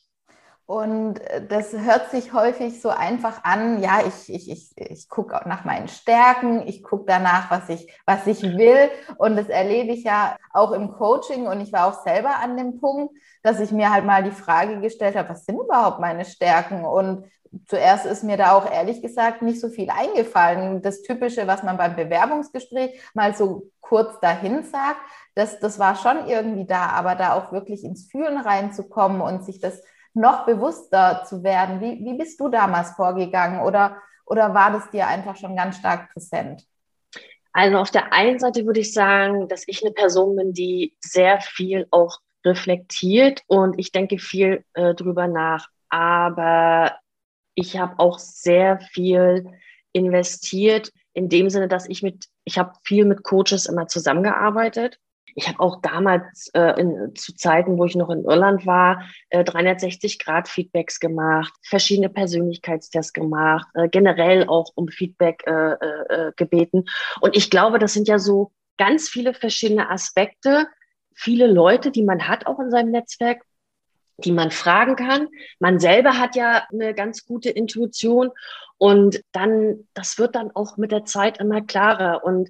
[0.71, 3.83] Und äh, das hört sich häufig so einfach an.
[3.83, 8.25] Ja, ich, ich, ich, ich gucke nach meinen Stärken, ich gucke danach, was ich, was
[8.25, 8.89] ich will.
[9.17, 11.45] Und das erlebe ich ja auch im Coaching.
[11.45, 14.79] Und ich war auch selber an dem Punkt, dass ich mir halt mal die Frage
[14.79, 16.85] gestellt habe, was sind überhaupt meine Stärken?
[16.85, 17.25] Und
[17.67, 20.81] zuerst ist mir da auch ehrlich gesagt nicht so viel eingefallen.
[20.81, 25.01] Das Typische, was man beim Bewerbungsgespräch mal so kurz dahin sagt,
[25.35, 26.91] das, das war schon irgendwie da.
[26.91, 29.81] Aber da auch wirklich ins Fühlen reinzukommen und sich das
[30.13, 31.79] noch bewusster zu werden.
[31.81, 36.11] Wie, wie bist du damals vorgegangen oder, oder war das dir einfach schon ganz stark
[36.13, 36.65] präsent?
[37.53, 41.41] Also auf der einen Seite würde ich sagen, dass ich eine Person bin, die sehr
[41.41, 45.67] viel auch reflektiert und ich denke viel äh, drüber nach.
[45.89, 46.95] Aber
[47.55, 49.51] ich habe auch sehr viel
[49.91, 54.97] investiert in dem Sinne, dass ich mit, ich habe viel mit Coaches immer zusammengearbeitet
[55.35, 59.43] ich habe auch damals äh, in, zu Zeiten, wo ich noch in Irland war, äh,
[59.43, 65.75] 360-Grad-Feedbacks gemacht, verschiedene Persönlichkeitstests gemacht, äh, generell auch um Feedback äh, äh,
[66.09, 66.85] äh, gebeten.
[67.21, 70.67] Und ich glaube, das sind ja so ganz viele verschiedene Aspekte,
[71.13, 73.43] viele Leute, die man hat auch in seinem Netzwerk,
[74.17, 75.27] die man fragen kann.
[75.59, 78.31] Man selber hat ja eine ganz gute Intuition
[78.77, 82.23] und dann, das wird dann auch mit der Zeit immer klarer.
[82.23, 82.49] Und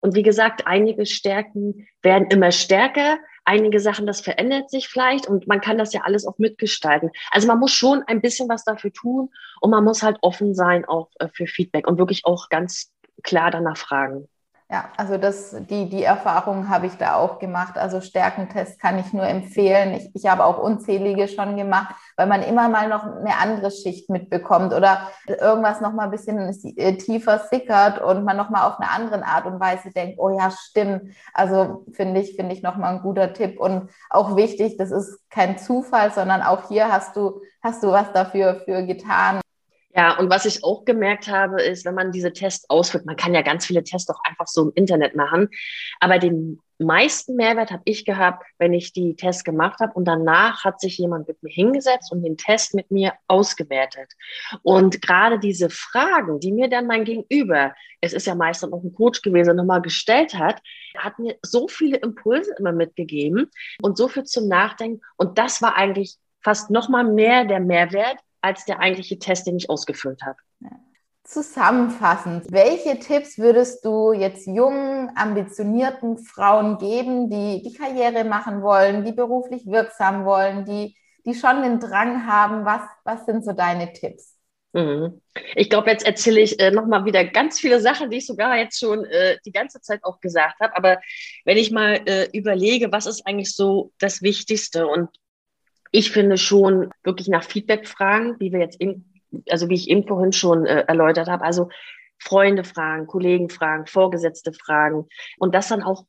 [0.00, 5.48] und wie gesagt, einige Stärken werden immer stärker, einige Sachen, das verändert sich vielleicht und
[5.48, 7.10] man kann das ja alles auch mitgestalten.
[7.30, 9.30] Also man muss schon ein bisschen was dafür tun
[9.60, 13.50] und man muss halt offen sein auch äh, für Feedback und wirklich auch ganz klar
[13.50, 14.28] danach fragen.
[14.70, 17.78] Ja, also das, die, die Erfahrung habe ich da auch gemacht.
[17.78, 19.94] Also Stärkentest kann ich nur empfehlen.
[19.94, 24.10] Ich, ich habe auch unzählige schon gemacht, weil man immer mal noch eine andere Schicht
[24.10, 26.38] mitbekommt oder irgendwas noch mal ein bisschen
[26.76, 30.28] äh, tiefer sickert und man noch mal auf eine andere Art und Weise denkt, oh
[30.38, 31.14] ja, stimmt.
[31.32, 35.18] Also finde ich, finde ich noch mal ein guter Tipp und auch wichtig, das ist
[35.30, 39.40] kein Zufall, sondern auch hier hast du, hast du was dafür für getan.
[39.94, 43.34] Ja, und was ich auch gemerkt habe, ist, wenn man diese Tests ausführt, man kann
[43.34, 45.48] ja ganz viele Tests auch einfach so im Internet machen,
[45.98, 50.64] aber den meisten Mehrwert habe ich gehabt, wenn ich die Tests gemacht habe und danach
[50.64, 54.12] hat sich jemand mit mir hingesetzt und den Test mit mir ausgewertet.
[54.62, 58.92] Und gerade diese Fragen, die mir dann mein Gegenüber, es ist ja meistens auch ein
[58.92, 60.60] Coach gewesen, nochmal gestellt hat,
[60.96, 63.50] hat mir so viele Impulse immer mitgegeben
[63.82, 65.00] und so viel zum Nachdenken.
[65.16, 69.70] Und das war eigentlich fast nochmal mehr der Mehrwert als der eigentliche Test, den ich
[69.70, 70.38] ausgefüllt habe.
[71.24, 79.04] Zusammenfassend, welche Tipps würdest du jetzt jungen, ambitionierten Frauen geben, die die Karriere machen wollen,
[79.04, 80.96] die beruflich wirksam wollen, die,
[81.26, 82.64] die schon den Drang haben?
[82.64, 84.38] Was, was sind so deine Tipps?
[84.72, 85.20] Mhm.
[85.54, 88.78] Ich glaube, jetzt erzähle ich äh, nochmal wieder ganz viele Sachen, die ich sogar jetzt
[88.78, 90.76] schon äh, die ganze Zeit auch gesagt habe.
[90.76, 90.98] Aber
[91.44, 94.86] wenn ich mal äh, überlege, was ist eigentlich so das Wichtigste?
[94.86, 95.08] Und
[95.90, 99.08] ich finde schon wirklich nach Feedback fragen, wie wir jetzt eben
[99.50, 101.68] also wie ich eben vorhin schon äh, erläutert habe, also
[102.18, 105.06] Freunde fragen, Kollegen fragen, Vorgesetzte fragen
[105.38, 106.04] und das dann auch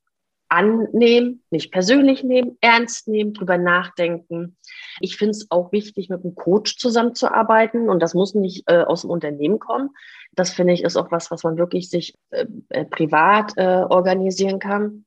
[0.52, 4.58] annehmen, nicht persönlich nehmen, ernst nehmen, drüber nachdenken.
[5.00, 9.02] Ich finde es auch wichtig, mit einem Coach zusammenzuarbeiten und das muss nicht äh, aus
[9.02, 9.92] dem Unternehmen kommen.
[10.32, 14.58] Das finde ich ist auch was, was man wirklich sich äh, äh, privat äh, organisieren
[14.58, 15.06] kann.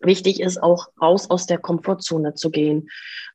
[0.00, 2.88] Wichtig ist auch raus aus der Komfortzone zu gehen,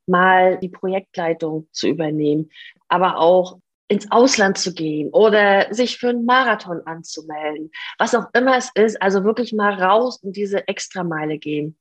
[0.05, 2.49] mal die Projektleitung zu übernehmen,
[2.87, 8.57] aber auch ins Ausland zu gehen oder sich für einen Marathon anzumelden, was auch immer
[8.57, 11.77] es ist, also wirklich mal raus und diese Extrameile gehen.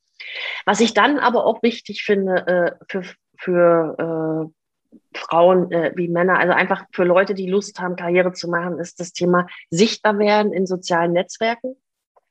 [0.67, 3.03] Was ich dann aber auch wichtig finde äh, für,
[3.37, 8.49] für äh, Frauen äh, wie Männer, also einfach für Leute, die Lust haben, Karriere zu
[8.49, 11.77] machen, ist das Thema sichtbar werden in sozialen Netzwerken.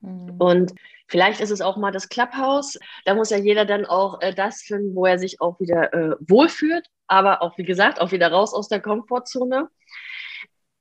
[0.02, 0.36] Mhm.
[0.38, 0.74] Und
[1.08, 2.80] vielleicht ist es auch mal das Clubhouse.
[3.06, 6.16] Da muss ja jeder dann auch äh, das finden, wo er sich auch wieder äh,
[6.20, 9.68] wohlfühlt aber auch, wie gesagt, auch wieder raus aus der Komfortzone.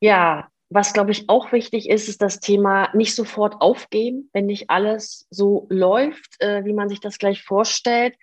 [0.01, 4.69] Ja, was glaube ich auch wichtig ist, ist das Thema nicht sofort aufgeben, wenn nicht
[4.69, 8.15] alles so läuft, äh, wie man sich das gleich vorstellt.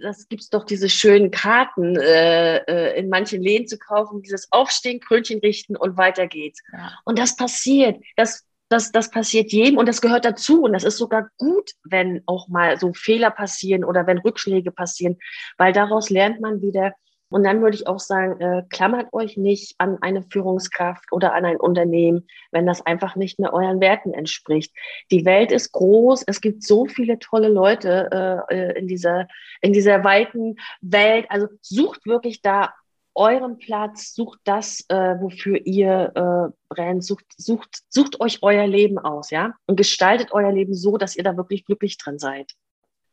[0.00, 4.50] Das gibt es doch diese schönen Karten äh, äh, in manchen Läden zu kaufen, dieses
[4.50, 6.62] Aufstehen, Krönchen richten und weiter geht's.
[6.72, 6.98] Ja.
[7.04, 8.02] Und das passiert.
[8.16, 10.62] Das das, das passiert jedem und das gehört dazu.
[10.62, 15.18] Und das ist sogar gut, wenn auch mal so Fehler passieren oder wenn Rückschläge passieren,
[15.58, 16.94] weil daraus lernt man wieder,
[17.32, 21.46] und dann würde ich auch sagen, äh, klammert euch nicht an eine Führungskraft oder an
[21.46, 24.70] ein Unternehmen, wenn das einfach nicht mehr euren Werten entspricht.
[25.10, 29.28] Die Welt ist groß, es gibt so viele tolle Leute äh, äh in, dieser,
[29.62, 31.24] in dieser weiten Welt.
[31.30, 32.74] Also sucht wirklich da
[33.14, 38.98] euren Platz, sucht das, äh, wofür ihr äh, brennt, sucht, sucht, sucht euch euer Leben
[38.98, 42.52] aus, ja, und gestaltet euer Leben so, dass ihr da wirklich glücklich drin seid.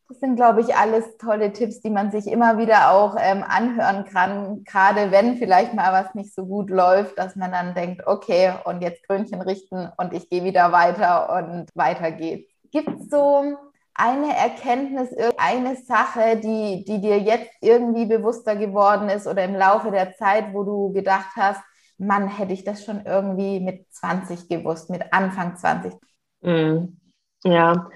[0.08, 4.06] Das sind, glaube ich, alles tolle Tipps, die man sich immer wieder auch ähm, anhören
[4.06, 8.54] kann, gerade wenn vielleicht mal was nicht so gut läuft, dass man dann denkt, okay,
[8.66, 12.52] und jetzt Krönchen richten und ich gehe wieder weiter und weiter geht's.
[12.72, 13.56] Gibt es so
[14.00, 19.92] eine Erkenntnis, eine Sache, die, die dir jetzt irgendwie bewusster geworden ist oder im Laufe
[19.92, 21.62] der Zeit, wo du gedacht hast,
[21.98, 25.94] Mann, hätte ich das schon irgendwie mit 20 gewusst, mit Anfang 20?
[26.42, 26.98] Mm,
[27.44, 27.90] ja,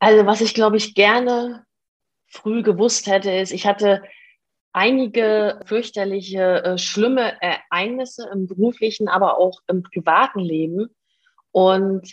[0.00, 1.64] also was ich, glaube ich, gerne
[2.26, 4.02] früh gewusst hätte, ist, ich hatte
[4.72, 10.88] einige fürchterliche, äh, schlimme Ereignisse im beruflichen, aber auch im privaten Leben.
[11.52, 12.12] Und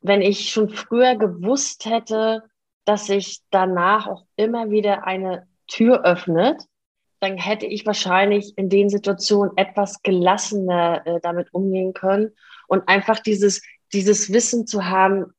[0.00, 2.42] wenn ich schon früher gewusst hätte,
[2.84, 6.62] dass sich danach auch immer wieder eine Tür öffnet,
[7.20, 12.30] dann hätte ich wahrscheinlich in den Situationen etwas gelassener äh, damit umgehen können
[12.68, 13.60] und einfach dieses,
[13.92, 15.32] dieses Wissen zu haben,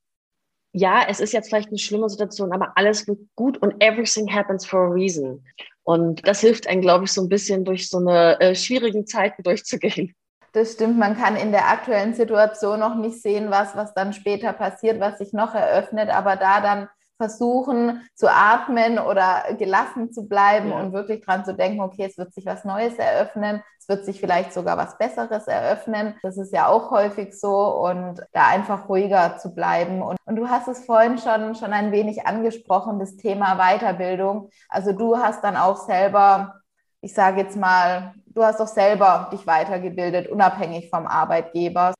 [0.71, 4.65] ja, es ist jetzt vielleicht eine schlimme Situation, aber alles wird gut und everything happens
[4.65, 5.43] for a reason.
[5.83, 9.41] Und das hilft einem, glaube ich, so ein bisschen durch so eine äh, schwierigen Zeiten
[9.41, 10.13] durchzugehen.
[10.53, 14.53] Das stimmt, man kann in der aktuellen Situation noch nicht sehen, was, was dann später
[14.53, 20.69] passiert, was sich noch eröffnet, aber da dann versuchen zu atmen oder gelassen zu bleiben
[20.69, 20.79] ja.
[20.79, 24.21] und wirklich dran zu denken, okay, es wird sich was Neues eröffnen, es wird sich
[24.21, 26.15] vielleicht sogar was Besseres eröffnen.
[26.23, 30.01] Das ist ja auch häufig so und da einfach ruhiger zu bleiben.
[30.01, 34.49] Und, und du hast es vorhin schon, schon ein wenig angesprochen, das Thema Weiterbildung.
[34.69, 36.55] Also du hast dann auch selber
[37.01, 41.93] ich sage jetzt mal, du hast doch selber dich weitergebildet, unabhängig vom Arbeitgeber.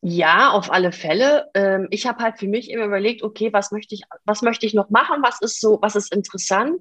[0.00, 1.48] Ja, auf alle Fälle.
[1.54, 4.74] Ähm, ich habe halt für mich immer überlegt, okay, was möchte ich, was möchte ich
[4.74, 5.22] noch machen?
[5.22, 6.80] Was ist so, was ist interessant?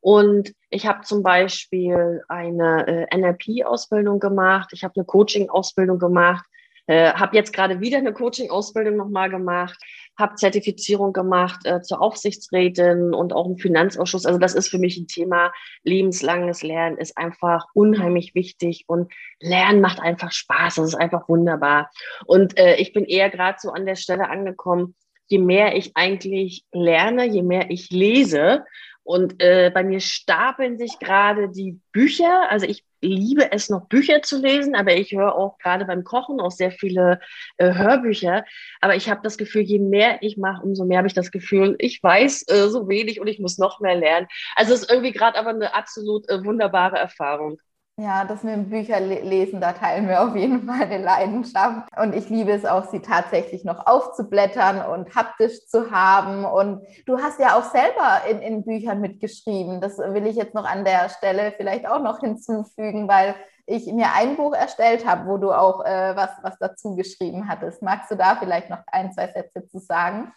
[0.00, 6.44] Und ich habe zum Beispiel eine äh, NLP-Ausbildung gemacht, ich habe eine Coaching-Ausbildung gemacht,
[6.86, 9.78] Äh, habe jetzt gerade wieder eine Coaching-Ausbildung nochmal gemacht,
[10.16, 14.26] habe Zertifizierung gemacht äh, zur Aufsichtsrätin und auch im Finanzausschuss.
[14.26, 15.52] Also das ist für mich ein Thema.
[15.82, 20.76] Lebenslanges Lernen ist einfach unheimlich wichtig und Lernen macht einfach Spaß.
[20.76, 21.90] Das ist einfach wunderbar.
[22.26, 24.94] Und äh, ich bin eher gerade so an der Stelle angekommen,
[25.26, 28.64] je mehr ich eigentlich lerne, je mehr ich lese,
[29.06, 32.50] und äh, bei mir stapeln sich gerade die Bücher.
[32.50, 36.40] Also ich liebe es noch Bücher zu lesen, aber ich höre auch gerade beim Kochen
[36.40, 37.20] auch sehr viele
[37.58, 38.44] äh, Hörbücher.
[38.80, 41.76] Aber ich habe das Gefühl, je mehr ich mache, umso mehr habe ich das Gefühl,
[41.78, 44.26] ich weiß äh, so wenig und ich muss noch mehr lernen.
[44.54, 47.58] Also es ist irgendwie gerade aber eine absolut äh, wunderbare Erfahrung.
[47.98, 51.88] Ja, das mit dem Bücherlesen, da teilen wir auf jeden Fall eine Leidenschaft.
[51.98, 56.44] Und ich liebe es auch, sie tatsächlich noch aufzublättern und haptisch zu haben.
[56.44, 59.80] Und du hast ja auch selber in, in Büchern mitgeschrieben.
[59.80, 64.12] Das will ich jetzt noch an der Stelle vielleicht auch noch hinzufügen, weil ich mir
[64.14, 67.80] ein Buch erstellt habe, wo du auch äh, was, was dazu geschrieben hattest.
[67.80, 70.34] Magst du da vielleicht noch ein, zwei Sätze zu sagen?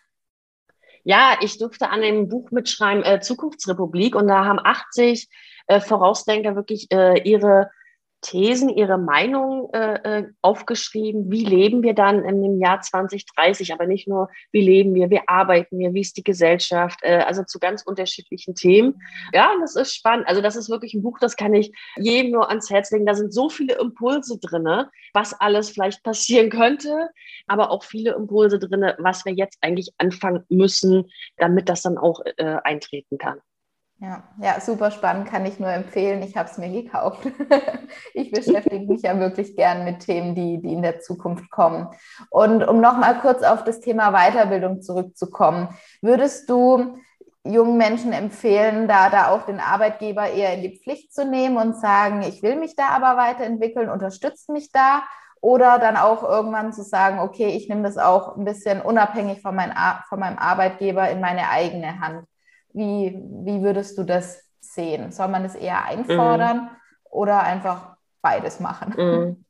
[1.04, 5.30] Ja, ich durfte an dem Buch mitschreiben, äh, Zukunftsrepublik, und da haben 80
[5.70, 7.70] äh, Vorausdenker wirklich äh, ihre
[8.22, 11.32] Thesen, ihre Meinung äh, äh, aufgeschrieben.
[11.32, 13.72] Wie leben wir dann im Jahr 2030?
[13.72, 17.00] Aber nicht nur, wie leben wir, wie arbeiten wir, wie ist die Gesellschaft?
[17.02, 19.02] Äh, also zu ganz unterschiedlichen Themen.
[19.34, 20.28] Ja, das ist spannend.
[20.28, 23.06] Also das ist wirklich ein Buch, das kann ich jedem nur ans Herz legen.
[23.06, 27.10] Da sind so viele Impulse drin, was alles vielleicht passieren könnte,
[27.48, 32.20] aber auch viele Impulse drin, was wir jetzt eigentlich anfangen müssen, damit das dann auch
[32.36, 33.40] äh, eintreten kann.
[34.02, 36.22] Ja, ja, super spannend, kann ich nur empfehlen.
[36.22, 37.20] Ich habe es mir gekauft.
[38.14, 41.90] ich beschäftige mich ja wirklich gern mit Themen, die, die in der Zukunft kommen.
[42.30, 45.68] Und um nochmal kurz auf das Thema Weiterbildung zurückzukommen,
[46.02, 46.98] würdest du
[47.44, 51.76] jungen Menschen empfehlen, da, da auch den Arbeitgeber eher in die Pflicht zu nehmen und
[51.76, 55.04] sagen, ich will mich da aber weiterentwickeln, unterstützt mich da?
[55.42, 59.56] Oder dann auch irgendwann zu sagen, okay, ich nehme das auch ein bisschen unabhängig von,
[59.56, 59.74] mein,
[60.08, 62.26] von meinem Arbeitgeber in meine eigene Hand.
[62.80, 63.14] Wie,
[63.46, 65.12] wie würdest du das sehen?
[65.12, 66.70] Soll man es eher einfordern mhm.
[67.04, 68.94] oder einfach beides machen?
[68.96, 69.46] Mhm.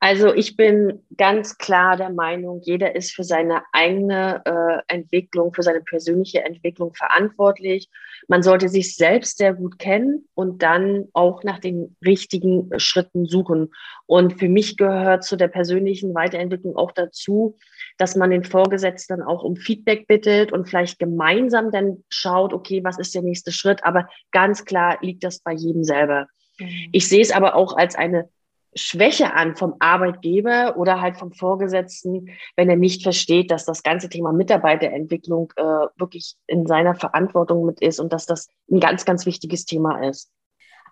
[0.00, 5.62] Also ich bin ganz klar der Meinung, jeder ist für seine eigene äh, Entwicklung, für
[5.62, 7.88] seine persönliche Entwicklung verantwortlich.
[8.32, 13.74] Man sollte sich selbst sehr gut kennen und dann auch nach den richtigen Schritten suchen.
[14.06, 17.58] Und für mich gehört zu der persönlichen Weiterentwicklung auch dazu,
[17.98, 22.98] dass man den Vorgesetzten auch um Feedback bittet und vielleicht gemeinsam dann schaut, okay, was
[22.98, 23.84] ist der nächste Schritt?
[23.84, 26.26] Aber ganz klar liegt das bei jedem selber.
[26.58, 26.88] Mhm.
[26.90, 28.30] Ich sehe es aber auch als eine
[28.74, 34.08] Schwäche an vom Arbeitgeber oder halt vom Vorgesetzten, wenn er nicht versteht, dass das ganze
[34.08, 35.62] Thema Mitarbeiterentwicklung äh,
[35.96, 40.30] wirklich in seiner Verantwortung mit ist und dass das ein ganz, ganz wichtiges Thema ist.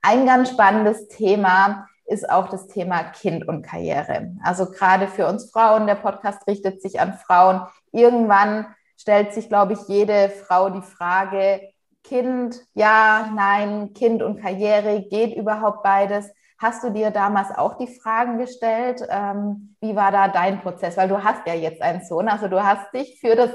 [0.03, 4.35] Ein ganz spannendes Thema ist auch das Thema Kind und Karriere.
[4.43, 7.63] Also gerade für uns Frauen, der Podcast richtet sich an Frauen.
[7.93, 8.67] Irgendwann
[8.97, 11.61] stellt sich, glaube ich, jede Frau die Frage,
[12.03, 16.31] Kind, ja, nein, Kind und Karriere, geht überhaupt beides?
[16.61, 19.01] Hast du dir damals auch die Fragen gestellt?
[19.09, 20.97] Ähm, wie war da dein Prozess?
[20.99, 23.51] Weil du hast ja jetzt einen Sohn, also du hast dich für, das,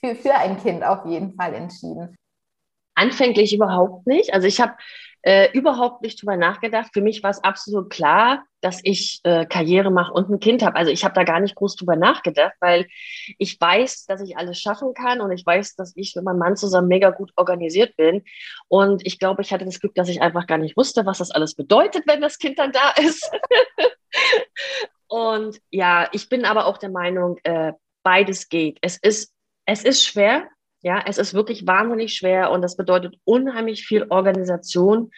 [0.00, 2.16] für, für ein Kind auf jeden Fall entschieden.
[2.96, 4.34] Anfänglich überhaupt nicht.
[4.34, 4.72] Also ich habe
[5.22, 6.90] äh, überhaupt nicht drüber nachgedacht.
[6.92, 10.76] Für mich war es absolut klar, dass ich äh, Karriere mache und ein Kind habe.
[10.76, 12.86] Also ich habe da gar nicht groß drüber nachgedacht, weil
[13.38, 16.56] ich weiß, dass ich alles schaffen kann und ich weiß, dass ich mit meinem Mann
[16.56, 18.24] zusammen mega gut organisiert bin.
[18.68, 21.30] Und ich glaube, ich hatte das Glück, dass ich einfach gar nicht wusste, was das
[21.30, 23.30] alles bedeutet, wenn das Kind dann da ist.
[25.08, 28.78] und ja, ich bin aber auch der Meinung, äh, beides geht.
[28.82, 29.32] Es ist,
[29.66, 30.48] es ist schwer,
[30.80, 35.10] ja, es ist wirklich wahnsinnig schwer und das bedeutet unheimlich viel Organisation.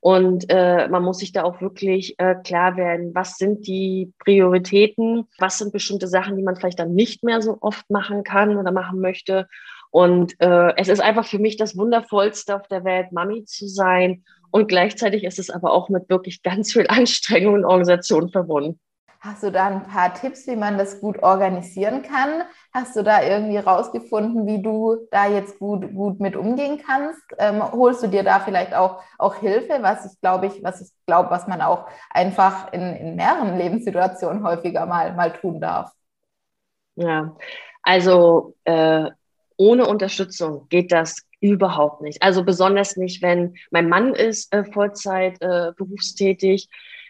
[0.00, 5.24] Und äh, man muss sich da auch wirklich äh, klar werden, was sind die Prioritäten,
[5.38, 8.70] was sind bestimmte Sachen, die man vielleicht dann nicht mehr so oft machen kann oder
[8.72, 9.48] machen möchte.
[9.90, 14.22] Und äh, es ist einfach für mich das Wundervollste auf der Welt, Mami zu sein.
[14.50, 18.78] Und gleichzeitig ist es aber auch mit wirklich ganz viel Anstrengung und Organisation verbunden.
[19.26, 22.44] Hast du da ein paar Tipps, wie man das gut organisieren kann?
[22.72, 27.20] Hast du da irgendwie rausgefunden, wie du da jetzt gut, gut mit umgehen kannst?
[27.38, 30.90] Ähm, holst du dir da vielleicht auch, auch Hilfe, was ich glaube ich, was ich
[31.06, 35.90] glaube, was man auch einfach in, in mehreren Lebenssituationen häufiger mal, mal tun darf?
[36.94, 37.36] Ja,
[37.82, 39.10] also äh,
[39.56, 42.22] ohne Unterstützung geht das überhaupt nicht.
[42.22, 46.68] Also besonders nicht, wenn mein Mann ist äh, Vollzeit äh, berufstätig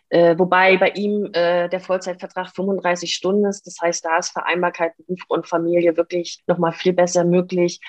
[0.08, 3.66] äh, wobei bei ihm äh, der Vollzeitvertrag 35 Stunden ist.
[3.66, 7.80] Das heißt, da ist Vereinbarkeit Beruf und Familie wirklich nochmal viel besser möglich.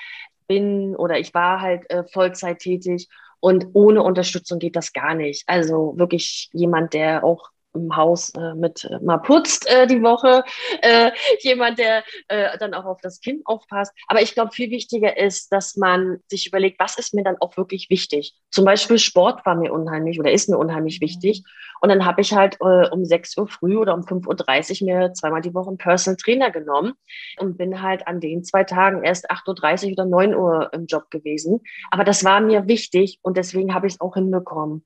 [0.46, 3.08] Bin oder ich war halt äh, Vollzeit tätig
[3.40, 5.44] und ohne Unterstützung geht das gar nicht.
[5.46, 10.42] Also wirklich jemand, der auch im Haus äh, mit äh, mal putzt äh, die Woche,
[10.82, 11.10] äh,
[11.40, 13.92] jemand, der äh, dann auch auf das Kind aufpasst.
[14.08, 17.56] Aber ich glaube, viel wichtiger ist, dass man sich überlegt, was ist mir dann auch
[17.56, 18.34] wirklich wichtig.
[18.50, 21.44] Zum Beispiel Sport war mir unheimlich oder ist mir unheimlich wichtig.
[21.80, 25.12] Und dann habe ich halt äh, um 6 Uhr früh oder um 5.30 Uhr mir
[25.12, 26.94] zweimal die Woche einen Personal Trainer genommen
[27.38, 31.10] und bin halt an den zwei Tagen erst 8.30 Uhr oder 9 Uhr im Job
[31.10, 31.60] gewesen.
[31.90, 34.84] Aber das war mir wichtig und deswegen habe ich es auch hinbekommen.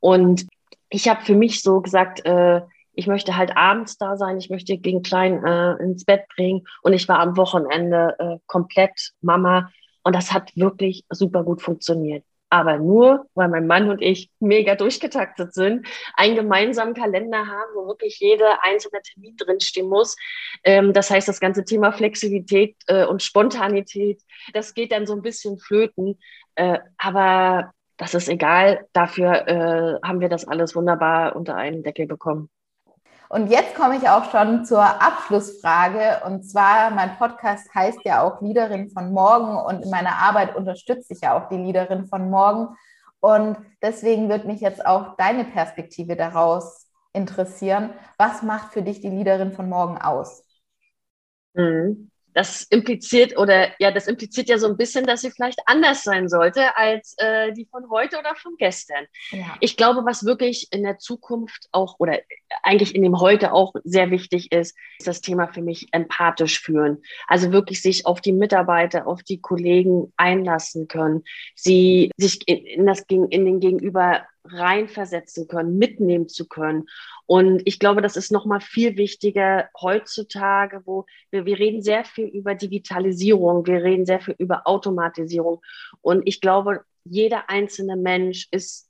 [0.00, 0.46] Und
[0.88, 2.62] ich habe für mich so gesagt, äh,
[2.92, 6.92] ich möchte halt abends da sein, ich möchte den Kleinen äh, ins Bett bringen und
[6.92, 9.70] ich war am Wochenende äh, komplett Mama
[10.02, 12.24] und das hat wirklich super gut funktioniert.
[12.50, 17.86] Aber nur, weil mein Mann und ich mega durchgetaktet sind, einen gemeinsamen Kalender haben, wo
[17.86, 20.16] wirklich jeder einzelne Termin drinstehen muss.
[20.64, 24.20] Ähm, das heißt, das ganze Thema Flexibilität äh, und Spontanität,
[24.52, 26.18] das geht dann so ein bisschen flöten.
[26.56, 28.86] Äh, aber das ist egal.
[28.92, 32.50] Dafür äh, haben wir das alles wunderbar unter einen Deckel bekommen.
[33.32, 36.24] Und jetzt komme ich auch schon zur Abschlussfrage.
[36.26, 41.12] Und zwar, mein Podcast heißt ja auch Leaderin von morgen und in meiner Arbeit unterstütze
[41.12, 42.76] ich ja auch die Leaderin von morgen.
[43.20, 47.90] Und deswegen wird mich jetzt auch deine Perspektive daraus interessieren.
[48.18, 50.44] Was macht für dich die Leaderin von morgen aus?
[51.54, 56.02] Mhm das impliziert oder ja, das impliziert ja so ein bisschen, dass sie vielleicht anders
[56.02, 59.06] sein sollte als äh, die von heute oder von gestern.
[59.30, 59.56] Ja.
[59.60, 62.18] Ich glaube, was wirklich in der Zukunft auch oder
[62.62, 67.02] eigentlich in dem heute auch sehr wichtig ist, ist das Thema für mich empathisch führen.
[67.26, 71.24] Also wirklich sich auf die Mitarbeiter, auf die Kollegen einlassen können,
[71.54, 76.86] sie sich in, in das in den Gegenüber reinversetzen können, mitnehmen zu können.
[77.26, 82.04] Und ich glaube, das ist noch mal viel wichtiger heutzutage, wo wir, wir reden sehr
[82.04, 85.60] viel über Digitalisierung, wir reden sehr viel über Automatisierung.
[86.00, 88.88] Und ich glaube, jeder einzelne Mensch ist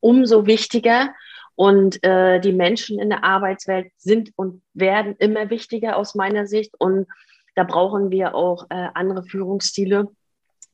[0.00, 1.14] umso wichtiger.
[1.54, 6.74] Und äh, die Menschen in der Arbeitswelt sind und werden immer wichtiger aus meiner Sicht.
[6.78, 7.06] Und
[7.54, 10.08] da brauchen wir auch äh, andere Führungsstile,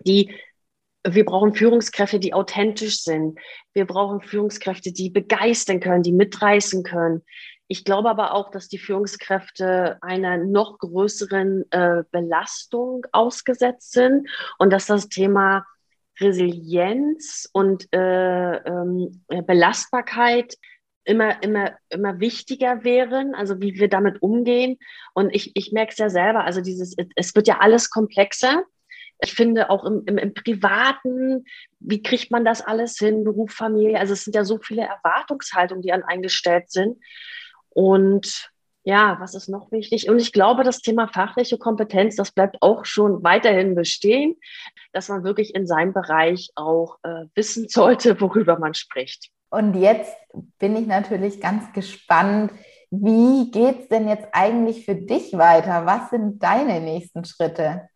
[0.01, 0.33] die
[1.15, 3.39] wir brauchen Führungskräfte, die authentisch sind.
[3.73, 7.23] Wir brauchen Führungskräfte, die begeistern können, die mitreißen können.
[7.69, 14.29] Ich glaube aber auch, dass die Führungskräfte einer noch größeren äh, Belastung ausgesetzt sind
[14.59, 15.67] und dass das Thema
[16.19, 20.57] Resilienz und äh, ähm, Belastbarkeit
[21.05, 24.79] immer, immer, immer wichtiger wären, also wie wir damit umgehen.
[25.15, 28.65] Und ich, ich merke es ja selber, also dieses, es wird ja alles komplexer.
[29.21, 31.45] Ich finde auch im, im, im Privaten,
[31.81, 35.83] wie kriegt man das alles hin, Beruf, Familie, also es sind ja so viele Erwartungshaltungen,
[35.83, 36.99] die an eingestellt sind.
[37.71, 38.51] Und
[38.85, 40.09] ja, was ist noch wichtig?
[40.09, 44.37] Und ich glaube, das Thema fachliche Kompetenz, das bleibt auch schon weiterhin bestehen,
[44.93, 49.31] dass man wirklich in seinem Bereich auch äh, wissen sollte, worüber man spricht.
[49.51, 50.16] Und jetzt
[50.59, 52.53] bin ich natürlich ganz gespannt,
[52.91, 55.85] wie geht es denn jetzt eigentlich für dich weiter?
[55.85, 57.88] Was sind deine nächsten Schritte?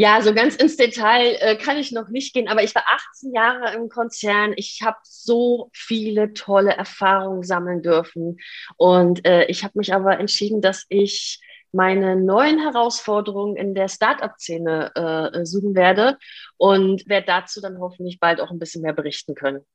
[0.00, 3.34] Ja, so ganz ins Detail äh, kann ich noch nicht gehen, aber ich war 18
[3.34, 4.54] Jahre im Konzern.
[4.56, 8.38] Ich habe so viele tolle Erfahrungen sammeln dürfen.
[8.78, 11.38] Und äh, ich habe mich aber entschieden, dass ich
[11.70, 16.16] meine neuen Herausforderungen in der Startup-Szene äh, suchen werde
[16.56, 19.66] und werde dazu dann hoffentlich bald auch ein bisschen mehr berichten können.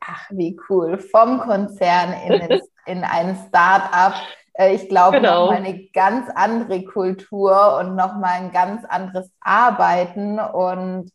[0.00, 0.96] Ach, wie cool.
[0.96, 4.14] Vom Konzern in, in ein Startup
[4.58, 5.46] ich glaube, genau.
[5.46, 10.38] nochmal eine ganz andere Kultur und nochmal ein ganz anderes Arbeiten.
[10.38, 11.10] Und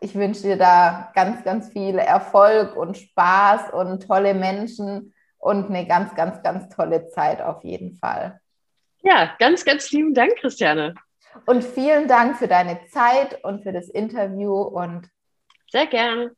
[0.00, 5.86] ich wünsche dir da ganz, ganz viel Erfolg und Spaß und tolle Menschen und eine
[5.86, 8.40] ganz, ganz, ganz tolle Zeit auf jeden Fall.
[9.02, 10.94] Ja, ganz, ganz lieben Dank, Christiane.
[11.46, 15.08] Und vielen Dank für deine Zeit und für das Interview und
[15.70, 16.32] sehr gerne.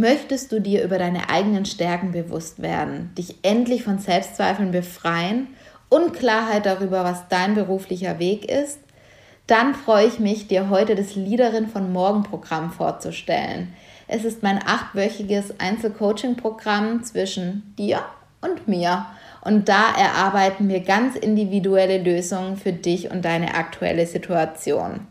[0.00, 5.48] Möchtest du dir über deine eigenen Stärken bewusst werden, dich endlich von Selbstzweifeln befreien
[5.90, 8.78] und Klarheit darüber, was dein beruflicher Weg ist?
[9.46, 13.74] Dann freue ich mich, dir heute das Leaderin von Morgen Programm vorzustellen.
[14.08, 18.02] Es ist mein achtwöchiges Einzelcoaching-Programm zwischen dir
[18.40, 19.04] und mir.
[19.42, 25.06] Und da erarbeiten wir ganz individuelle Lösungen für dich und deine aktuelle Situation.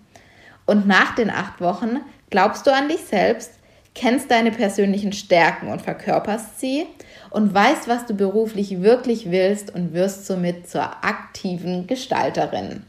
[0.65, 1.99] Und nach den acht Wochen
[2.31, 3.58] glaubst du an dich selbst,
[3.99, 6.85] kennst deine persönlichen Stärken und verkörperst sie
[7.29, 12.83] und weißt, was du beruflich wirklich willst und wirst somit zur aktiven Gestalterin.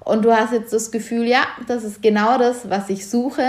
[0.00, 3.44] Und du hast jetzt das Gefühl, ja, das ist genau das, was ich suche.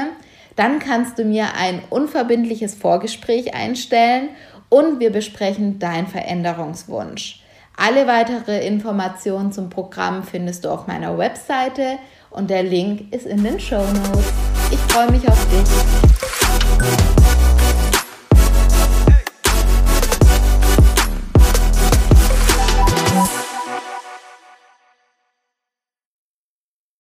[0.56, 4.30] Dann kannst du mir ein unverbindliches Vorgespräch einstellen
[4.70, 7.42] und wir besprechen deinen Veränderungswunsch.
[7.76, 11.98] Alle weitere Informationen zum Programm findest du auf meiner Webseite
[12.30, 14.32] und der Link ist in den Show Notes.
[14.70, 16.13] Ich freue mich auf dich.